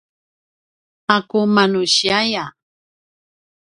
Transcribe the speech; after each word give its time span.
’aku 1.15 1.39
manusiaya 1.55 2.43